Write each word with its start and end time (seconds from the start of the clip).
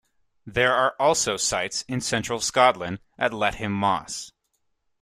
There 0.47 0.73
are 0.73 0.95
also 0.99 1.37
sites 1.37 1.83
in 1.87 2.01
Central 2.01 2.39
Scotland 2.39 3.01
at 3.19 3.35
Letham 3.35 3.73
Moss. 3.73 4.31